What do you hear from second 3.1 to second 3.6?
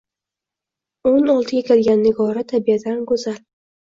goʻzal.